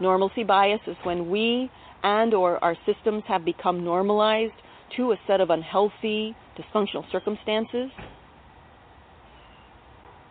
Normalcy 0.00 0.42
bias 0.42 0.80
is 0.86 0.96
when 1.04 1.30
we 1.30 1.70
and 2.02 2.34
or 2.34 2.62
our 2.64 2.76
systems 2.84 3.22
have 3.28 3.44
become 3.44 3.84
normalized 3.84 4.54
to 4.96 5.12
a 5.12 5.16
set 5.26 5.40
of 5.40 5.50
unhealthy, 5.50 6.34
dysfunctional 6.58 7.10
circumstances. 7.12 7.90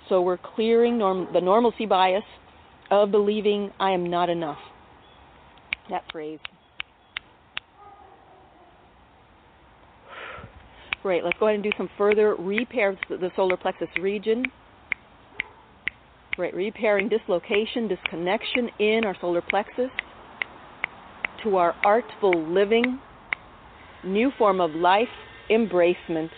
So 0.09 0.21
we're 0.21 0.37
clearing 0.37 0.97
norm- 0.97 1.29
the 1.33 1.39
normalcy 1.39 1.85
bias 1.85 2.23
of 2.91 3.11
believing 3.11 3.71
I 3.79 3.91
am 3.91 4.09
not 4.09 4.29
enough. 4.29 4.59
That 5.89 6.03
phrase. 6.11 6.39
Great. 11.01 11.23
Let's 11.23 11.37
go 11.39 11.47
ahead 11.47 11.55
and 11.55 11.63
do 11.63 11.71
some 11.77 11.89
further 11.97 12.35
repair 12.35 12.89
of 12.89 12.97
the 13.09 13.31
solar 13.35 13.57
plexus 13.57 13.89
region. 13.99 14.45
Great. 16.35 16.53
Repairing 16.53 17.09
dislocation, 17.09 17.87
disconnection 17.87 18.69
in 18.79 19.03
our 19.03 19.15
solar 19.19 19.41
plexus 19.41 19.89
to 21.43 21.57
our 21.57 21.75
artful 21.83 22.53
living, 22.53 22.99
new 24.03 24.31
form 24.37 24.61
of 24.61 24.71
life, 24.71 25.07
embracement. 25.49 26.29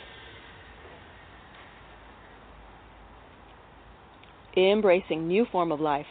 Embracing 4.55 5.27
new 5.27 5.45
form 5.51 5.71
of 5.71 5.81
life. 5.81 6.05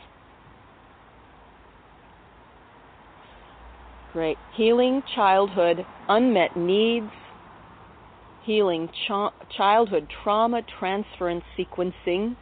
Great. 4.12 4.36
Healing 4.54 5.02
childhood 5.14 5.86
unmet 6.08 6.54
needs 6.54 7.10
healing 8.44 8.88
ch- 8.88 9.54
childhood 9.56 10.08
trauma 10.22 10.62
transference 10.78 11.44
sequencing 11.58 12.36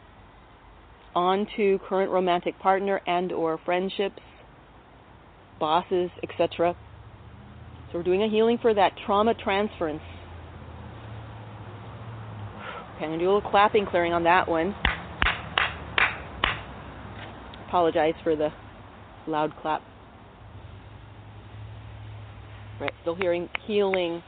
onto 1.15 1.77
current 1.79 2.11
romantic 2.11 2.57
partner 2.59 3.01
and 3.05 3.31
or 3.31 3.59
friendships, 3.65 4.21
bosses, 5.59 6.09
etc. 6.23 6.75
So 7.91 7.97
we're 7.97 8.03
doing 8.03 8.23
a 8.23 8.29
healing 8.29 8.57
for 8.61 8.73
that 8.73 8.93
trauma 9.05 9.33
transference. 9.33 10.01
Okay, 12.95 13.05
I'm 13.05 13.09
going 13.09 13.19
to 13.19 13.25
do 13.25 13.31
a 13.31 13.33
little 13.33 13.49
clapping 13.49 13.85
clearing 13.85 14.13
on 14.13 14.23
that 14.23 14.47
one. 14.47 14.73
Apologize 17.67 18.13
for 18.23 18.35
the 18.35 18.49
loud 19.27 19.53
clap. 19.61 19.81
Right, 22.79 22.91
still 23.01 23.15
hearing 23.15 23.47
healing 23.67 24.23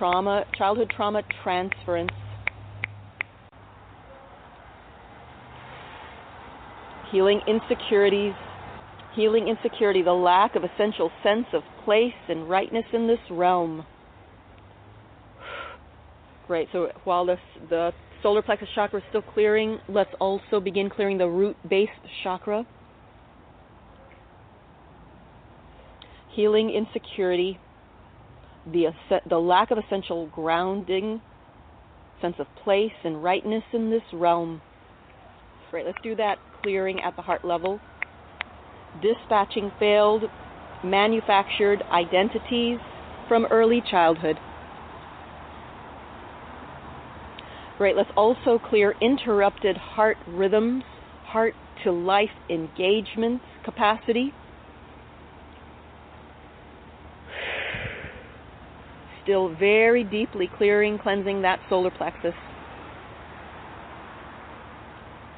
trauma, 0.00 0.44
childhood 0.56 0.90
trauma 0.96 1.22
transference, 1.44 2.10
healing 7.12 7.42
insecurities, 7.46 8.32
healing 9.14 9.48
insecurity, 9.48 10.00
the 10.00 10.10
lack 10.10 10.56
of 10.56 10.64
essential 10.64 11.10
sense 11.22 11.44
of 11.52 11.62
place 11.84 12.14
and 12.30 12.48
rightness 12.48 12.86
in 12.94 13.06
this 13.06 13.18
realm. 13.30 13.84
Great. 16.46 16.68
So 16.72 16.88
while 17.04 17.26
the 17.26 17.92
solar 18.22 18.40
plexus 18.40 18.68
chakra 18.74 19.00
is 19.00 19.04
still 19.10 19.22
clearing, 19.22 19.80
let's 19.86 20.10
also 20.18 20.60
begin 20.60 20.88
clearing 20.88 21.18
the 21.18 21.28
root 21.28 21.56
base 21.68 21.90
chakra. 22.22 22.66
Healing 26.34 26.70
insecurity, 26.70 27.58
the 28.66 28.86
the 29.28 29.38
lack 29.38 29.70
of 29.70 29.78
essential 29.78 30.28
grounding, 30.28 31.20
sense 32.20 32.36
of 32.38 32.46
place 32.62 32.92
and 33.04 33.22
rightness 33.22 33.64
in 33.72 33.90
this 33.90 34.02
realm. 34.12 34.60
Great, 35.70 35.86
let's 35.86 35.98
do 36.02 36.16
that 36.16 36.38
clearing 36.62 37.00
at 37.00 37.14
the 37.16 37.22
heart 37.22 37.44
level. 37.44 37.80
Dispatching 39.00 39.70
failed 39.78 40.24
manufactured 40.82 41.82
identities 41.92 42.78
from 43.28 43.46
early 43.46 43.82
childhood. 43.90 44.36
Great, 47.78 47.96
let's 47.96 48.10
also 48.16 48.58
clear 48.68 48.94
interrupted 49.00 49.76
heart 49.76 50.16
rhythms, 50.28 50.82
heart 51.24 51.54
to 51.84 51.92
life 51.92 52.28
engagement 52.50 53.40
capacity. 53.64 54.32
Still 59.30 59.54
very 59.60 60.02
deeply 60.02 60.50
clearing, 60.58 60.98
cleansing 60.98 61.42
that 61.42 61.60
solar 61.68 61.92
plexus. 61.92 62.34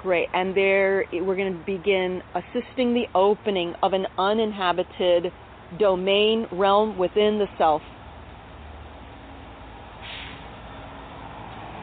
Great, 0.03 0.29
and 0.33 0.57
there 0.57 1.05
we're 1.13 1.37
going 1.37 1.53
to 1.53 1.65
begin 1.67 2.23
assisting 2.35 2.95
the 2.95 3.05
opening 3.15 3.75
of 3.83 3.93
an 3.93 4.07
uninhabited 4.17 5.31
domain 5.79 6.47
realm 6.53 6.97
within 6.97 7.39
the 7.39 7.45
self. 7.59 7.83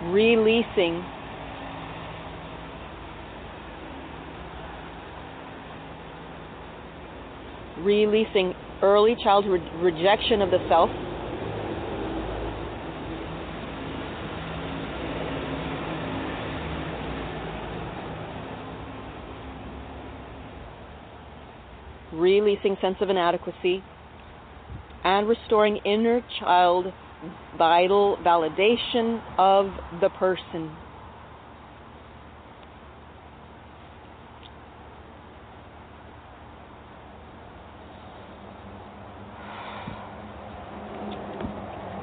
Releasing 0.05 1.05
releasing 7.83 8.55
early 8.81 9.15
childhood 9.23 9.61
rejection 9.79 10.41
of 10.41 10.49
the 10.49 10.57
self 10.67 10.89
releasing 22.19 22.77
sense 22.81 22.97
of 23.01 23.09
inadequacy, 23.09 23.81
and 25.03 25.27
restoring 25.27 25.77
inner 25.85 26.21
child 26.39 26.93
vital 27.57 28.17
validation 28.23 29.21
of 29.37 29.71
the 30.01 30.09
person. 30.09 30.69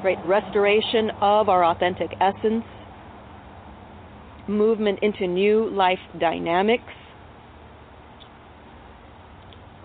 Great 0.01 0.19
restoration 0.25 1.11
of 1.21 1.49
our 1.49 1.65
authentic 1.65 2.11
essence, 2.21 2.63
movement 4.47 4.99
into 5.01 5.27
new 5.27 5.69
life 5.69 5.99
dynamics, 6.19 6.93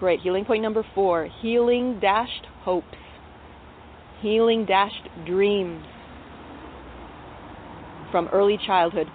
Great. 0.03 0.19
Healing 0.19 0.45
point 0.45 0.63
number 0.65 0.85
four 0.97 1.29
healing 1.41 2.01
dashed 2.01 2.49
hopes, 2.63 2.89
healing 4.21 4.65
dashed 4.65 5.07
dreams 5.25 5.85
from 8.11 8.27
early 8.33 8.59
childhood. 8.67 9.07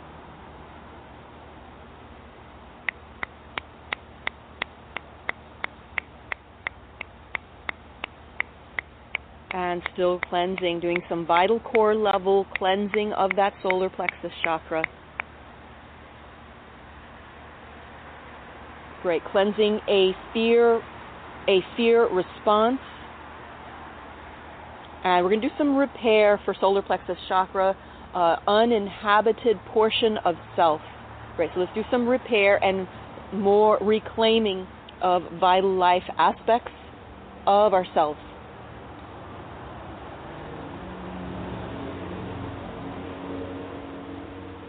And 9.52 9.82
still 9.94 10.22
cleansing, 10.30 10.80
doing 10.80 11.02
some 11.10 11.26
vital 11.26 11.60
core 11.60 11.96
level 11.96 12.48
cleansing 12.58 13.12
of 13.12 13.32
that 13.36 13.52
solar 13.62 13.90
plexus 13.90 14.32
chakra. 14.42 14.86
Great. 19.04 19.24
Cleansing 19.26 19.80
a 19.88 20.16
fear, 20.34 20.82
a 21.48 21.60
fear 21.76 22.08
response. 22.08 22.80
And 25.04 25.24
we're 25.24 25.30
going 25.30 25.42
to 25.42 25.50
do 25.50 25.56
some 25.58 25.78
repair 25.78 26.40
for 26.44 26.56
solar 26.60 26.82
plexus 26.82 27.18
chakra, 27.30 27.76
uh, 28.14 28.36
uninhabited 28.48 29.58
portion 29.74 30.18
of 30.26 30.36
self. 30.56 30.82
Great. 31.36 31.52
So 31.54 31.62
let's 31.62 31.74
do 31.76 31.84
some 31.92 32.08
repair 32.08 32.62
and 32.64 32.88
more 33.32 33.78
reclaiming 33.82 34.68
of 35.02 35.22
vital 35.40 35.76
life 35.76 36.04
aspects 36.18 36.72
of 37.46 37.74
ourselves. 37.74 38.20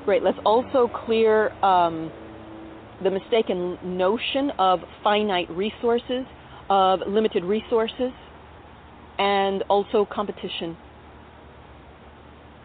Great. 0.05 0.23
Let's 0.23 0.39
also 0.45 0.91
clear 1.07 1.51
um, 1.65 2.13
the 3.03 3.11
mistaken 3.11 3.79
notion 3.83 4.51
of 4.59 4.81
finite 5.03 5.49
resources, 5.51 6.25
of 6.69 7.01
limited 7.07 7.45
resources, 7.45 8.13
and 9.19 9.63
also 9.69 10.07
competition. 10.13 10.77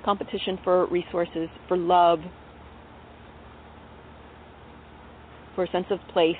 Competition 0.04 0.60
for 0.64 0.86
resources, 0.88 1.50
for 1.68 1.78
love, 1.78 2.20
for 5.56 5.64
a 5.66 5.72
sense 5.72 5.88
of 5.92 6.00
place. 6.12 6.36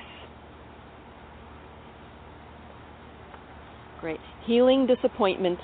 Great. 4.00 4.20
Healing 4.44 4.86
disappointment, 4.86 5.58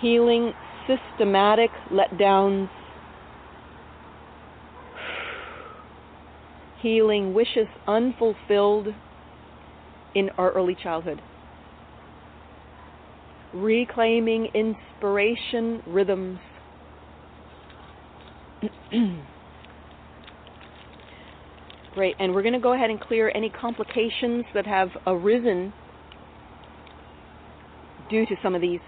healing 0.00 0.52
systematic 0.86 1.70
letdowns 1.90 2.68
healing 6.82 7.34
wishes 7.34 7.66
unfulfilled 7.86 8.88
in 10.14 10.30
our 10.38 10.50
early 10.52 10.76
childhood. 10.80 11.20
Reclaiming 13.52 14.48
inspiration 14.54 15.82
rhythms. 15.86 16.38
Great, 21.94 22.14
and 22.20 22.34
we're 22.34 22.42
going 22.42 22.54
to 22.54 22.60
go 22.60 22.72
ahead 22.72 22.90
and 22.90 23.00
clear 23.00 23.32
any 23.34 23.50
complications 23.50 24.44
that 24.54 24.66
have 24.66 24.90
arisen 25.06 25.72
due 28.08 28.26
to 28.26 28.36
some 28.42 28.54
of 28.54 28.60
these 28.60 28.80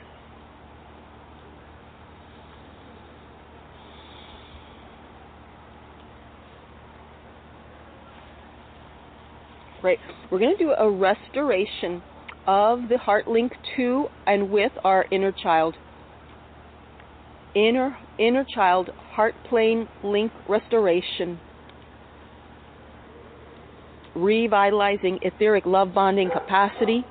right? 9.83 9.99
We're 10.31 10.38
going 10.38 10.57
to 10.57 10.64
do 10.64 10.73
a 10.73 10.90
restoration 10.90 12.03
of 12.47 12.88
the 12.88 12.99
heart 12.99 13.29
link 13.29 13.53
to 13.77 14.07
and 14.27 14.51
with 14.51 14.73
our 14.85 15.07
inner 15.11 15.33
child. 15.33 15.75
Inner 17.55 17.97
inner 18.18 18.45
child 18.55 18.90
heart 19.12 19.35
plane 19.49 19.88
link 20.03 20.33
restoration. 20.49 21.38
Revitalizing 24.14 25.21
etheric 25.23 25.66
love 25.66 25.95
bonding 25.95 26.31
capacity. 26.31 27.05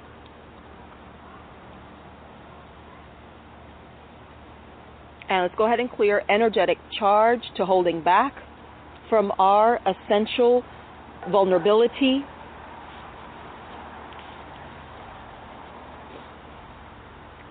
And 5.30 5.44
let's 5.44 5.56
go 5.56 5.66
ahead 5.66 5.80
and 5.80 5.90
clear 5.90 6.24
energetic 6.28 6.78
charge 7.00 7.42
to 7.56 7.66
holding 7.66 8.04
back 8.04 8.34
from 9.10 9.32
our 9.40 9.80
essential 9.86 10.64
vulnerability 11.32 12.26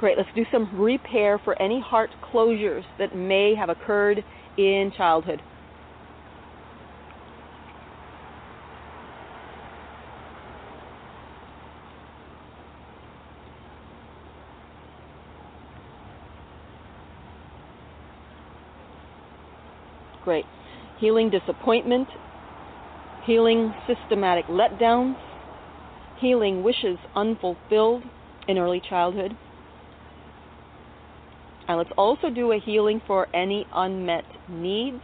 Great. 0.01 0.17
Let's 0.17 0.31
do 0.35 0.47
some 0.51 0.81
repair 0.81 1.39
for 1.45 1.61
any 1.61 1.79
heart 1.79 2.09
closures 2.33 2.85
that 2.99 3.15
may 3.15 3.55
have 3.55 3.69
occurred 3.69 4.25
in 4.57 4.91
childhood. 4.97 5.43
Great. 20.23 20.47
Healing 20.99 21.29
disappointment, 21.29 22.09
healing 23.27 23.75
systematic 23.87 24.47
letdowns, 24.47 25.17
healing 26.21 26.63
wishes 26.63 26.97
unfulfilled 27.15 28.03
in 28.49 28.57
early 28.57 28.81
childhood. 28.89 29.37
And 31.71 31.79
let's 31.79 31.93
also 31.97 32.31
do 32.31 32.51
a 32.51 32.59
healing 32.59 33.01
for 33.07 33.29
any 33.33 33.65
unmet 33.73 34.25
needs 34.49 35.01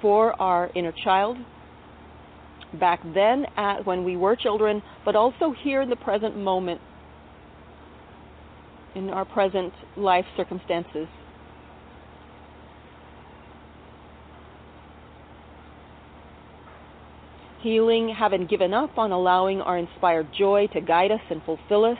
for 0.00 0.40
our 0.40 0.70
inner 0.74 0.94
child 1.04 1.36
back 2.80 3.02
then 3.12 3.44
at 3.58 3.84
when 3.84 4.04
we 4.04 4.16
were 4.16 4.36
children, 4.36 4.82
but 5.04 5.14
also 5.14 5.54
here 5.62 5.82
in 5.82 5.90
the 5.90 5.96
present 5.96 6.34
moment. 6.34 6.80
in 8.94 9.10
our 9.10 9.26
present 9.26 9.74
life 9.98 10.24
circumstances. 10.34 11.06
Healing, 17.60 18.08
having 18.18 18.46
given 18.46 18.72
up 18.72 18.96
on 18.96 19.12
allowing 19.12 19.60
our 19.60 19.76
inspired 19.76 20.28
joy 20.36 20.68
to 20.72 20.80
guide 20.80 21.12
us 21.12 21.20
and 21.28 21.42
fulfill 21.44 21.84
us. 21.84 21.98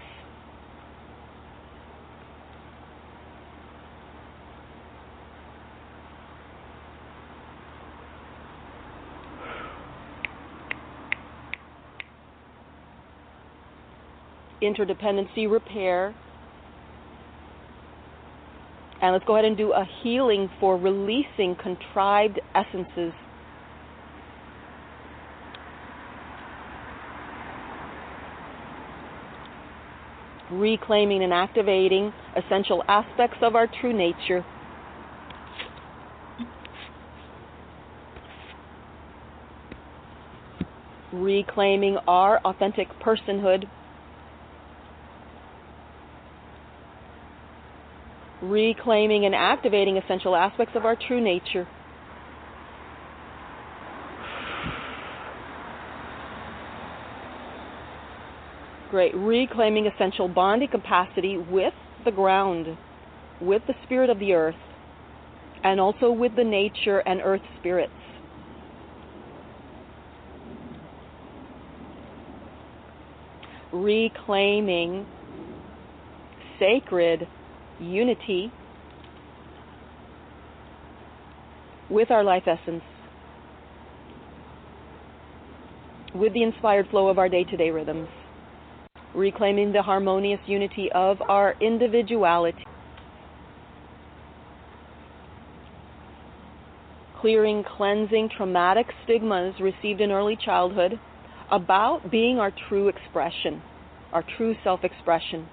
Interdependency 14.74 15.50
repair. 15.50 16.14
And 19.00 19.12
let's 19.12 19.24
go 19.24 19.34
ahead 19.34 19.44
and 19.44 19.56
do 19.56 19.72
a 19.72 19.86
healing 20.02 20.50
for 20.58 20.76
releasing 20.76 21.54
contrived 21.56 22.40
essences. 22.54 23.12
Reclaiming 30.50 31.22
and 31.22 31.32
activating 31.32 32.12
essential 32.34 32.82
aspects 32.88 33.38
of 33.42 33.54
our 33.54 33.68
true 33.80 33.92
nature. 33.92 34.44
Reclaiming 41.12 41.98
our 42.06 42.38
authentic 42.44 42.88
personhood 43.00 43.68
reclaiming 48.50 49.24
and 49.24 49.34
activating 49.34 49.96
essential 49.96 50.34
aspects 50.34 50.74
of 50.76 50.84
our 50.84 50.96
true 50.96 51.20
nature. 51.20 51.66
Great. 58.90 59.14
Reclaiming 59.14 59.86
essential 59.86 60.28
bonding 60.28 60.68
capacity 60.68 61.36
with 61.36 61.74
the 62.04 62.10
ground, 62.10 62.66
with 63.40 63.62
the 63.66 63.74
spirit 63.84 64.08
of 64.08 64.18
the 64.18 64.32
earth, 64.32 64.54
and 65.62 65.78
also 65.78 66.10
with 66.10 66.34
the 66.36 66.44
nature 66.44 67.00
and 67.00 67.20
earth 67.22 67.42
spirits. 67.58 67.92
Reclaiming 73.72 75.06
sacred 76.58 77.28
unity 77.78 78.52
with 81.88 82.10
our 82.10 82.24
life 82.24 82.44
essence, 82.46 82.84
with 86.14 86.32
the 86.34 86.42
inspired 86.42 86.88
flow 86.88 87.08
of 87.08 87.18
our 87.18 87.28
day 87.28 87.44
to 87.44 87.56
day 87.56 87.70
rhythms, 87.70 88.08
reclaiming 89.14 89.72
the 89.72 89.82
harmonious 89.82 90.40
unity 90.46 90.90
of 90.94 91.18
our 91.28 91.56
individuality, 91.60 92.64
clearing, 97.16 97.64
cleansing 97.64 98.30
traumatic 98.36 98.86
stigmas 99.04 99.54
received 99.60 100.00
in 100.00 100.12
early 100.12 100.36
childhood 100.36 101.00
about 101.50 102.10
being 102.10 102.38
our 102.38 102.52
true 102.68 102.88
expression, 102.88 103.64
our 104.12 104.24
true 104.36 104.54
self 104.62 104.84
expression. 104.84 105.50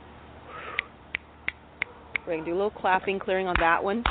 We're 2.25 2.33
going 2.33 2.45
to 2.45 2.51
do 2.51 2.55
a 2.55 2.57
little 2.57 2.71
clapping, 2.71 3.19
clearing 3.19 3.45
on 3.45 3.55
that 3.59 3.83
one. 3.83 4.03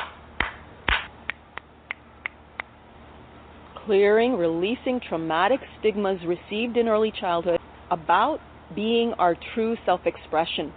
Clearing, 3.87 4.35
releasing 4.35 5.01
traumatic 5.01 5.59
stigmas 5.81 6.21
received 6.25 6.77
in 6.77 6.87
early 6.87 7.13
childhood 7.19 7.59
about 7.91 8.39
being 8.77 9.15
our 9.19 9.37
true 9.55 9.77
self 9.85 10.01
expression. 10.07 10.73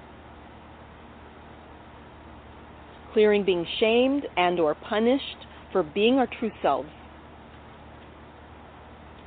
Clearing 3.14 3.46
being 3.46 3.68
shamed 3.80 4.24
and 4.36 4.60
or 4.60 4.74
punished 4.74 5.38
for 5.72 5.84
being 5.84 6.16
our 6.16 6.28
true 6.40 6.52
selves. 6.64 6.90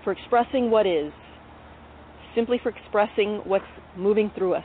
For 0.03 0.13
expressing 0.13 0.69
what 0.69 0.85
is. 0.85 1.13
Simply 2.35 2.59
for 2.61 2.71
expressing 2.71 3.41
what's 3.45 3.65
moving 3.97 4.33
through 4.37 4.55
us 4.55 4.65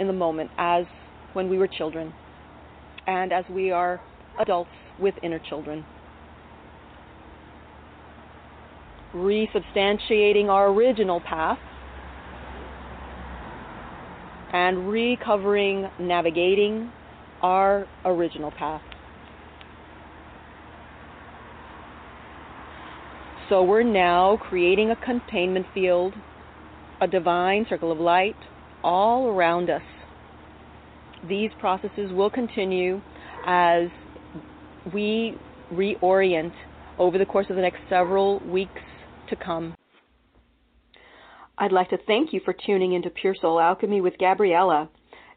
in 0.00 0.08
the 0.08 0.12
moment 0.12 0.50
as 0.58 0.84
when 1.32 1.48
we 1.48 1.58
were 1.58 1.68
children 1.68 2.12
and 3.06 3.32
as 3.32 3.44
we 3.50 3.70
are 3.70 4.00
adults 4.40 4.70
with 4.98 5.14
inner 5.22 5.38
children. 5.38 5.84
Resubstantiating 9.14 10.48
our 10.48 10.68
original 10.68 11.20
path 11.20 11.58
and 14.52 14.90
recovering, 14.90 15.88
navigating 15.98 16.90
our 17.42 17.86
original 18.04 18.50
path. 18.50 18.82
So 23.48 23.62
we're 23.62 23.84
now 23.84 24.38
creating 24.48 24.90
a 24.90 24.96
containment 24.96 25.66
field, 25.72 26.14
a 27.00 27.06
divine 27.06 27.64
circle 27.68 27.92
of 27.92 27.98
light 27.98 28.36
all 28.82 29.28
around 29.28 29.70
us 29.70 29.82
these 31.28 31.50
processes 31.58 32.12
will 32.12 32.30
continue 32.30 33.00
as 33.46 33.88
we 34.92 35.36
reorient 35.72 36.52
over 36.98 37.18
the 37.18 37.26
course 37.26 37.46
of 37.50 37.56
the 37.56 37.62
next 37.62 37.80
several 37.88 38.38
weeks 38.40 38.80
to 39.28 39.36
come. 39.36 39.74
I'd 41.58 41.72
like 41.72 41.90
to 41.90 41.98
thank 42.06 42.32
you 42.32 42.40
for 42.44 42.52
tuning 42.52 42.92
into 42.92 43.10
Pure 43.10 43.36
Soul 43.40 43.60
Alchemy 43.60 44.00
with 44.00 44.18
Gabriella. 44.18 44.90